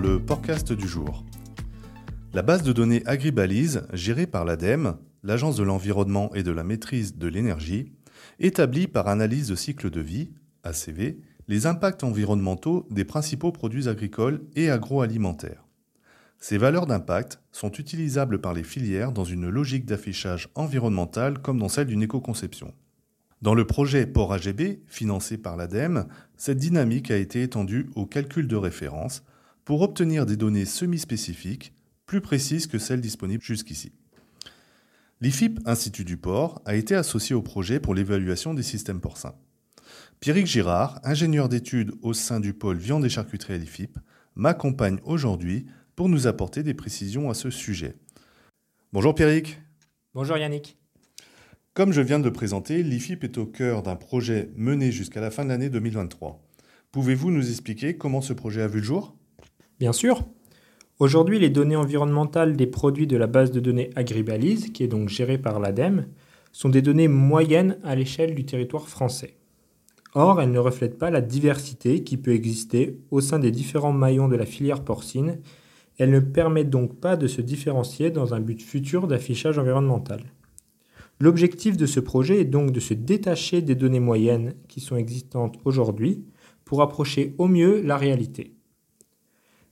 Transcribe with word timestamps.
le 0.00 0.20
podcast 0.20 0.72
du 0.72 0.86
jour. 0.86 1.24
La 2.34 2.42
base 2.42 2.62
de 2.62 2.72
données 2.72 3.02
Agribalise, 3.06 3.86
gérée 3.92 4.26
par 4.26 4.44
l'ADEME, 4.44 4.96
l'Agence 5.22 5.56
de 5.56 5.62
l'environnement 5.62 6.30
et 6.34 6.42
de 6.42 6.50
la 6.50 6.64
maîtrise 6.64 7.16
de 7.16 7.28
l'énergie, 7.28 7.92
établit 8.38 8.88
par 8.88 9.08
analyse 9.08 9.48
de 9.48 9.54
cycle 9.54 9.88
de 9.88 10.00
vie, 10.00 10.32
ACV, 10.64 11.18
les 11.48 11.66
impacts 11.66 12.04
environnementaux 12.04 12.86
des 12.90 13.04
principaux 13.04 13.52
produits 13.52 13.88
agricoles 13.88 14.42
et 14.54 14.70
agroalimentaires. 14.70 15.64
Ces 16.38 16.58
valeurs 16.58 16.86
d'impact 16.86 17.40
sont 17.50 17.72
utilisables 17.72 18.40
par 18.40 18.52
les 18.52 18.64
filières 18.64 19.12
dans 19.12 19.24
une 19.24 19.48
logique 19.48 19.86
d'affichage 19.86 20.48
environnemental 20.54 21.38
comme 21.38 21.58
dans 21.58 21.70
celle 21.70 21.86
d'une 21.86 22.02
éco-conception. 22.02 22.74
Dans 23.40 23.54
le 23.54 23.66
projet 23.66 24.06
Port 24.06 24.34
AGB, 24.34 24.80
financé 24.86 25.38
par 25.38 25.56
l'ADEME, 25.56 26.06
cette 26.36 26.58
dynamique 26.58 27.10
a 27.10 27.16
été 27.16 27.42
étendue 27.42 27.88
au 27.94 28.04
calcul 28.04 28.46
de 28.46 28.56
référence 28.56 29.22
pour 29.66 29.82
obtenir 29.82 30.24
des 30.26 30.36
données 30.36 30.64
semi-spécifiques 30.64 31.74
plus 32.06 32.20
précises 32.22 32.68
que 32.68 32.78
celles 32.78 33.00
disponibles 33.00 33.42
jusqu'ici. 33.42 33.92
L'IFIP 35.20 35.58
Institut 35.66 36.04
du 36.04 36.16
Port 36.16 36.62
a 36.64 36.76
été 36.76 36.94
associé 36.94 37.34
au 37.34 37.42
projet 37.42 37.80
pour 37.80 37.92
l'évaluation 37.92 38.54
des 38.54 38.62
systèmes 38.62 39.00
porcins. 39.00 39.34
Pierrick 40.20 40.46
Girard, 40.46 41.00
ingénieur 41.02 41.48
d'études 41.48 41.92
au 42.00 42.12
sein 42.12 42.38
du 42.38 42.54
pôle 42.54 42.76
viande 42.76 43.04
et 43.04 43.08
charcuterie 43.08 43.54
à 43.54 43.58
l'IFIP, 43.58 43.98
m'accompagne 44.36 45.00
aujourd'hui 45.04 45.66
pour 45.96 46.08
nous 46.08 46.28
apporter 46.28 46.62
des 46.62 46.74
précisions 46.74 47.28
à 47.28 47.34
ce 47.34 47.50
sujet. 47.50 47.96
Bonjour 48.92 49.16
Pierrick. 49.16 49.58
Bonjour 50.14 50.38
Yannick. 50.38 50.78
Comme 51.74 51.92
je 51.92 52.00
viens 52.00 52.20
de 52.20 52.24
le 52.24 52.32
présenter, 52.32 52.84
l'IFIP 52.84 53.24
est 53.24 53.36
au 53.36 53.46
cœur 53.46 53.82
d'un 53.82 53.96
projet 53.96 54.48
mené 54.54 54.92
jusqu'à 54.92 55.20
la 55.20 55.32
fin 55.32 55.42
de 55.42 55.48
l'année 55.48 55.70
2023. 55.70 56.40
Pouvez-vous 56.92 57.32
nous 57.32 57.50
expliquer 57.50 57.96
comment 57.96 58.20
ce 58.20 58.32
projet 58.32 58.62
a 58.62 58.68
vu 58.68 58.78
le 58.78 58.84
jour? 58.84 59.15
Bien 59.78 59.92
sûr. 59.92 60.24
Aujourd'hui, 60.98 61.38
les 61.38 61.50
données 61.50 61.76
environnementales 61.76 62.56
des 62.56 62.66
produits 62.66 63.06
de 63.06 63.16
la 63.16 63.26
base 63.26 63.50
de 63.50 63.60
données 63.60 63.90
Agribalise, 63.96 64.72
qui 64.72 64.82
est 64.82 64.88
donc 64.88 65.08
gérée 65.08 65.38
par 65.38 65.60
l'ADEME, 65.60 66.06
sont 66.52 66.70
des 66.70 66.82
données 66.82 67.08
moyennes 67.08 67.78
à 67.84 67.94
l'échelle 67.94 68.34
du 68.34 68.46
territoire 68.46 68.88
français. 68.88 69.36
Or, 70.14 70.40
elles 70.40 70.52
ne 70.52 70.58
reflètent 70.58 70.98
pas 70.98 71.10
la 71.10 71.20
diversité 71.20 72.02
qui 72.02 72.16
peut 72.16 72.32
exister 72.32 72.98
au 73.10 73.20
sein 73.20 73.38
des 73.38 73.50
différents 73.50 73.92
maillons 73.92 74.28
de 74.28 74.36
la 74.36 74.46
filière 74.46 74.82
porcine 74.82 75.38
elle 75.98 76.10
ne 76.10 76.20
permet 76.20 76.64
donc 76.64 76.96
pas 77.00 77.16
de 77.16 77.26
se 77.26 77.40
différencier 77.40 78.10
dans 78.10 78.34
un 78.34 78.40
but 78.40 78.62
futur 78.62 79.06
d'affichage 79.06 79.58
environnemental. 79.58 80.22
L'objectif 81.18 81.76
de 81.76 81.86
ce 81.86 82.00
projet 82.00 82.40
est 82.40 82.44
donc 82.44 82.72
de 82.72 82.80
se 82.80 82.92
détacher 82.92 83.62
des 83.62 83.74
données 83.74 84.00
moyennes 84.00 84.54
qui 84.68 84.80
sont 84.80 84.96
existantes 84.96 85.58
aujourd'hui 85.64 86.24
pour 86.66 86.82
approcher 86.82 87.34
au 87.38 87.48
mieux 87.48 87.80
la 87.80 87.96
réalité. 87.96 88.55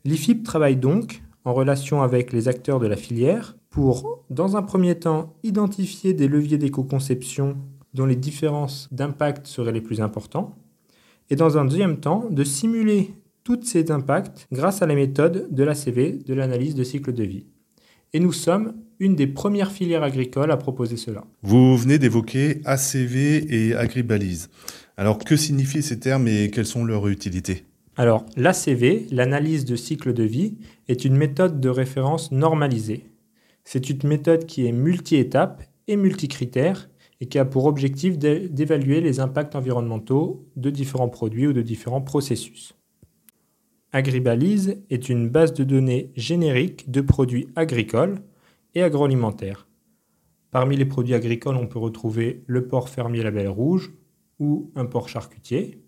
L'IFIP 0.07 0.45
travaille 0.45 0.77
donc 0.77 1.23
en 1.45 1.55
relation 1.55 2.03
avec 2.03 2.33
les 2.33 2.47
acteurs 2.49 2.79
de 2.79 2.87
la 2.87 2.97
filière 2.97 3.57
pour, 3.71 4.25
dans 4.29 4.57
un 4.57 4.63
premier 4.63 4.99
temps, 4.99 5.35
identifier 5.43 6.13
des 6.13 6.29
leviers 6.29 6.59
d'éco-conception 6.59 7.57
dont 7.95 8.05
les 8.05 8.17
différences 8.17 8.89
d'impact 8.93 9.47
seraient 9.47 9.73
les 9.73 9.81
plus 9.81 10.03
importants, 10.03 10.57
et 11.31 11.37
dans 11.37 11.57
un 11.57 11.65
deuxième 11.65 12.01
temps, 12.01 12.29
de 12.31 12.45
simuler 12.45 13.15
tous 13.45 13.63
ces 13.63 13.91
impacts 13.91 14.47
grâce 14.53 14.83
à 14.83 14.87
la 14.87 14.95
méthode 14.95 15.49
de 15.51 15.65
l'ACV, 15.65 16.19
de 16.27 16.35
l'analyse 16.35 16.75
de 16.75 16.85
cycle 16.85 17.13
de 17.15 17.25
vie. 17.25 17.47
Et 18.13 18.21
nous 18.21 18.33
sommes 18.33 18.75
une 19.01 19.17
des 19.17 19.27
premières 19.27 19.73
filières 19.73 20.03
agricoles 20.03 20.51
à 20.51 20.57
proposer 20.57 20.97
cela. 20.97 21.25
Vous 21.43 21.77
venez 21.77 21.99
d'évoquer 21.99 22.61
ACV 22.65 23.47
et 23.49 23.75
agribalise. 23.75 24.51
Alors 24.97 25.19
que 25.19 25.37
signifient 25.37 25.83
ces 25.83 25.99
termes 25.99 26.29
et 26.29 26.51
quelles 26.51 26.67
sont 26.67 26.85
leurs 26.85 27.09
utilités? 27.09 27.65
Alors 27.97 28.27
l'ACV, 28.37 29.07
l'analyse 29.11 29.65
de 29.65 29.77
cycle 29.77 30.13
de 30.13 30.25
vie, 30.25 30.59
est 30.89 31.05
une 31.05 31.17
méthode 31.17 31.61
de 31.61 31.69
référence 31.69 32.33
normalisée. 32.33 33.07
C'est 33.65 33.89
une 33.89 34.07
méthode 34.09 34.47
qui 34.47 34.67
est 34.67 34.73
multi-étapes 34.73 35.63
et 35.87 35.97
multi-critères 35.97 36.91
et 37.21 37.27
qui 37.27 37.39
a 37.39 37.45
pour 37.45 37.67
objectif 37.67 38.19
d'évaluer 38.19 39.01
les 39.01 39.21
impacts 39.21 39.55
environnementaux 39.55 40.47
de 40.57 40.71
différents 40.71 41.09
produits 41.09 41.47
ou 41.47 41.53
de 41.53 41.63
différents 41.63 42.03
processus. 42.03 42.75
Agribalise 43.93 44.83
est 44.91 45.09
une 45.09 45.29
base 45.29 45.55
de 45.55 45.63
données 45.63 46.11
générique 46.17 46.91
de 46.91 47.01
produits 47.01 47.47
agricoles 47.55 48.23
et 48.75 48.83
agroalimentaires. 48.83 49.69
Parmi 50.51 50.77
les 50.77 50.85
produits 50.85 51.15
agricoles, 51.15 51.57
on 51.57 51.69
peut 51.69 51.79
retrouver 51.79 52.43
le 52.47 52.67
porc 52.67 52.89
fermier 52.89 53.23
label 53.23 53.49
rouge 53.49 53.93
ou 54.41 54.73
un 54.75 54.85
porc 54.85 55.09
charcutier. 55.09 55.81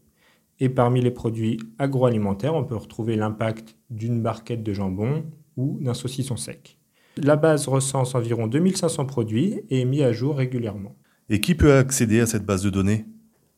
Et 0.59 0.69
parmi 0.69 1.03
les 1.03 1.11
produits 1.11 1.59
agroalimentaires, 1.79 2.55
on 2.55 2.65
peut 2.65 2.77
retrouver 2.77 3.17
l'impact 3.17 3.77
d'une 3.91 4.23
barquette 4.23 4.63
de 4.63 4.73
jambon 4.73 5.25
ou 5.57 5.79
d'un 5.81 5.95
saucisson 5.95 6.37
sec. 6.37 6.79
La 7.17 7.37
base 7.37 7.69
recense 7.69 8.15
environ 8.15 8.47
2500 8.47 9.07
produits 9.07 9.61
et 9.71 9.81
est 9.81 9.85
mise 9.85 10.03
à 10.03 10.13
jour 10.13 10.37
régulièrement. 10.37 10.97
Et 11.29 11.41
qui 11.41 11.55
peut 11.55 11.75
accéder 11.75 12.21
à 12.21 12.27
cette 12.27 12.45
base 12.45 12.63
de 12.63 12.71
données? 12.71 13.07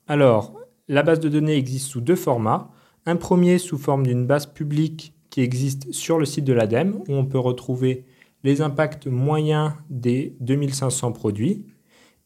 Alors, 0.07 0.55
la 0.89 1.03
base 1.03 1.21
de 1.21 1.29
données 1.29 1.57
existe 1.57 1.89
sous 1.89 2.01
deux 2.01 2.17
formats. 2.17 2.71
Un 3.05 3.17
premier 3.17 3.59
sous 3.59 3.79
forme 3.79 4.07
d'une 4.07 4.27
base 4.27 4.47
publique 4.47 5.13
qui 5.31 5.41
existe 5.41 5.93
sur 5.93 6.19
le 6.19 6.25
site 6.25 6.45
de 6.45 6.53
l'ADEME, 6.53 7.03
où 7.09 7.15
on 7.15 7.27
peut 7.27 7.39
retrouver 7.39 8.05
les 8.45 8.63
impacts 8.63 9.07
moyens 9.07 9.73
des 9.91 10.37
2500 10.41 11.13
produits, 11.13 11.67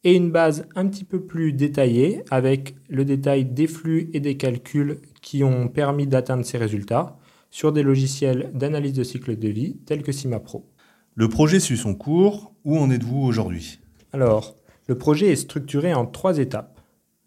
et 0.04 0.14
une 0.14 0.30
base 0.30 0.66
un 0.74 0.86
petit 0.88 1.04
peu 1.04 1.20
plus 1.24 1.52
détaillée 1.52 2.22
avec 2.30 2.74
le 2.88 3.04
détail 3.04 3.44
des 3.44 3.66
flux 3.66 4.10
et 4.12 4.20
des 4.20 4.36
calculs 4.36 5.00
qui 5.20 5.44
ont 5.44 5.68
permis 5.68 6.06
d'atteindre 6.06 6.44
ces 6.44 6.58
résultats 6.58 7.18
sur 7.50 7.72
des 7.72 7.82
logiciels 7.82 8.50
d'analyse 8.54 8.94
de 8.94 9.04
cycle 9.04 9.36
de 9.36 9.48
vie 9.48 9.76
tels 9.86 10.02
que 10.02 10.12
CIMAPRO. 10.12 10.66
Le 11.14 11.28
projet 11.28 11.60
suit 11.60 11.76
son 11.76 11.94
cours. 11.94 12.52
Où 12.64 12.78
en 12.78 12.90
êtes-vous 12.90 13.20
aujourd'hui? 13.20 13.80
Alors, 14.12 14.56
le 14.86 14.96
projet 14.96 15.32
est 15.32 15.36
structuré 15.36 15.92
en 15.92 16.06
trois 16.06 16.38
étapes. 16.38 16.80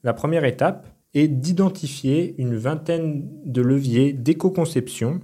La 0.03 0.13
première 0.13 0.45
étape, 0.45 0.95
et 1.15 1.29
d'identifier 1.29 2.35
une 2.37 2.55
vingtaine 2.55 3.27
de 3.45 3.61
leviers 3.61 4.13
d'éco-conception 4.13 5.21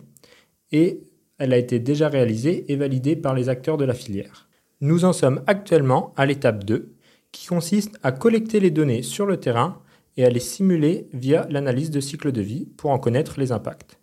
et 0.71 1.03
elle 1.37 1.53
a 1.53 1.57
été 1.57 1.79
déjà 1.79 2.07
réalisée 2.07 2.71
et 2.71 2.77
validée 2.77 3.17
par 3.17 3.35
les 3.35 3.49
acteurs 3.49 3.77
de 3.77 3.83
la 3.83 3.93
filière. 3.93 4.49
Nous 4.79 5.03
en 5.03 5.11
sommes 5.11 5.43
actuellement 5.47 6.13
à 6.15 6.25
l'étape 6.25 6.63
2 6.63 6.90
qui 7.31 7.47
consiste 7.47 7.97
à 8.03 8.11
collecter 8.11 8.59
les 8.59 8.71
données 8.71 9.01
sur 9.01 9.25
le 9.25 9.37
terrain 9.37 9.81
et 10.17 10.25
à 10.25 10.29
les 10.29 10.39
simuler 10.39 11.07
via 11.13 11.47
l'analyse 11.49 11.91
de 11.91 11.99
cycle 11.99 12.31
de 12.31 12.41
vie 12.41 12.67
pour 12.77 12.91
en 12.91 12.99
connaître 12.99 13.39
les 13.39 13.51
impacts. 13.51 13.99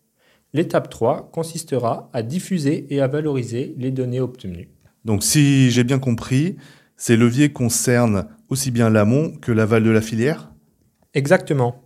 L'étape 0.54 0.88
3 0.88 1.30
consistera 1.30 2.08
à 2.12 2.22
diffuser 2.22 2.86
et 2.90 3.00
à 3.00 3.06
valoriser 3.06 3.74
les 3.76 3.90
données 3.90 4.20
obtenues. 4.20 4.70
Donc 5.04 5.22
si 5.22 5.70
j'ai 5.70 5.84
bien 5.84 5.98
compris, 5.98 6.56
ces 6.96 7.16
leviers 7.16 7.52
concernent 7.52 8.26
aussi 8.48 8.70
bien 8.70 8.90
l'amont 8.90 9.30
que 9.40 9.52
l'aval 9.52 9.84
de 9.84 9.90
la 9.90 10.00
filière? 10.00 10.50
Exactement. 11.14 11.84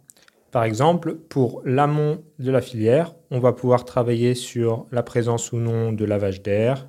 Par 0.53 0.65
exemple, 0.65 1.15
pour 1.15 1.63
l'amont 1.65 2.23
de 2.39 2.51
la 2.51 2.61
filière, 2.61 3.15
on 3.31 3.41
va 3.41 3.53
pouvoir 3.53 3.85
travailler 3.85 4.35
sur 4.35 4.87
la 4.93 5.03
présence 5.03 5.53
ou 5.53 5.57
non 5.57 5.93
de 5.93 6.05
lavage 6.05 6.43
d'air, 6.43 6.89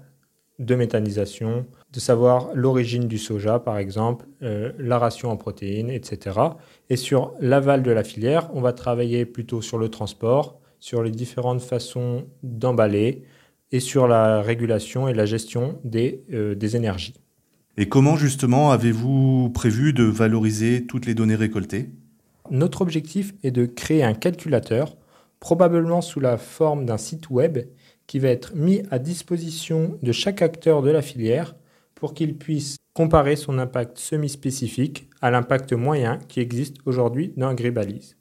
de 0.59 0.75
méthanisation, 0.75 1.65
de 1.91 1.99
savoir 1.99 2.49
l'origine 2.53 3.07
du 3.07 3.17
soja, 3.17 3.59
par 3.59 3.77
exemple, 3.77 4.25
euh, 4.43 4.71
la 4.77 4.99
ration 4.99 5.29
en 5.29 5.37
protéines, 5.37 5.89
etc. 5.89 6.39
Et 6.89 6.95
sur 6.95 7.33
l'aval 7.39 7.83
de 7.83 7.91
la 7.91 8.03
filière, 8.03 8.49
on 8.53 8.61
va 8.61 8.73
travailler 8.73 9.25
plutôt 9.25 9.61
sur 9.61 9.77
le 9.77 9.89
transport, 9.89 10.59
sur 10.79 11.01
les 11.01 11.11
différentes 11.11 11.61
façons 11.61 12.25
d'emballer 12.43 13.23
et 13.71 13.79
sur 13.79 14.07
la 14.07 14.41
régulation 14.41 15.07
et 15.07 15.13
la 15.13 15.25
gestion 15.25 15.79
des, 15.83 16.23
euh, 16.31 16.55
des 16.55 16.75
énergies. 16.75 17.15
Et 17.75 17.89
comment 17.89 18.15
justement 18.15 18.71
avez-vous 18.71 19.49
prévu 19.49 19.93
de 19.93 20.03
valoriser 20.03 20.85
toutes 20.85 21.07
les 21.07 21.15
données 21.15 21.35
récoltées? 21.35 21.89
Notre 22.51 22.81
objectif 22.81 23.33
est 23.43 23.51
de 23.51 23.65
créer 23.65 24.03
un 24.03 24.13
calculateur, 24.13 24.95
probablement 25.43 25.99
sous 25.99 26.21
la 26.21 26.37
forme 26.37 26.85
d'un 26.85 26.97
site 26.97 27.29
web, 27.29 27.67
qui 28.07 28.17
va 28.17 28.29
être 28.29 28.55
mis 28.55 28.81
à 28.91 28.97
disposition 28.97 29.99
de 30.01 30.13
chaque 30.13 30.41
acteur 30.41 30.81
de 30.81 30.89
la 30.89 31.01
filière 31.01 31.53
pour 31.95 32.13
qu'il 32.13 32.37
puisse 32.37 32.77
comparer 32.93 33.35
son 33.35 33.59
impact 33.59 33.97
semi-spécifique 33.97 35.09
à 35.21 35.31
l'impact 35.31 35.73
moyen 35.73 36.17
qui 36.29 36.39
existe 36.39 36.77
aujourd'hui 36.85 37.33
dans 37.35 37.49
Agribalise. 37.49 38.15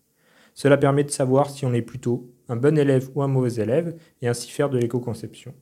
Cela 0.55 0.77
permet 0.77 1.05
de 1.05 1.13
savoir 1.13 1.49
si 1.49 1.65
on 1.65 1.73
est 1.73 1.83
plutôt 1.83 2.29
un 2.49 2.57
bon 2.57 2.77
élève 2.77 3.09
ou 3.15 3.23
un 3.23 3.29
mauvais 3.29 3.63
élève 3.63 3.95
et 4.21 4.27
ainsi 4.27 4.51
faire 4.51 4.69
de 4.69 4.79
l'éco-conception. 4.79 5.55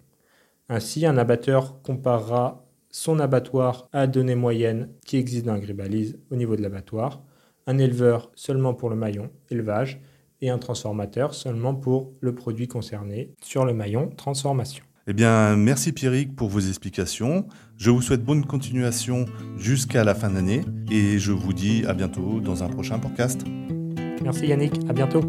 Ainsi, 0.71 1.05
un 1.05 1.19
abatteur 1.19 1.83
comparera 1.83 2.67
son 2.89 3.21
abattoir 3.21 3.87
à 3.93 3.99
la 3.99 4.06
donnée 4.06 4.35
moyenne 4.35 4.89
qui 5.05 5.19
existe 5.19 5.45
dans 5.45 5.56
Agribalise 5.56 6.19
au 6.31 6.37
niveau 6.37 6.56
de 6.56 6.63
l'abattoir 6.63 7.23
un 7.67 7.77
éleveur 7.77 8.33
seulement 8.35 8.73
pour 8.73 8.89
le 8.89 8.97
maillon 8.97 9.29
élevage 9.51 10.01
et 10.41 10.51
un 10.51 10.59
transformateur 10.59 11.35
seulement 11.35 11.75
pour 11.75 12.13
le 12.21 12.35
produit 12.35 12.69
concerné 12.69 13.35
sur 13.43 13.65
le 13.65 13.75
maillon 13.75 14.09
transformation. 14.09 14.85
Eh 15.07 15.13
bien, 15.13 15.57
merci 15.57 15.93
Pierrick 15.93 16.37
pour 16.37 16.49
vos 16.49 16.61
explications. 16.61 17.47
Je 17.77 17.91
vous 17.91 18.03
souhaite 18.03 18.25
bonne 18.25 18.45
continuation 18.45 19.25
jusqu'à 19.57 20.05
la 20.05 20.15
fin 20.15 20.31
d'année 20.31 20.61
et 20.91 21.19
je 21.19 21.33
vous 21.33 21.53
dis 21.53 21.85
à 21.87 21.95
bientôt 21.95 22.41
dans 22.41 22.63
un 22.63 22.69
prochain 22.69 22.99
podcast. 22.99 23.41
Merci 24.23 24.47
Yannick, 24.47 24.75
à 24.89 24.93
bientôt. 24.93 25.23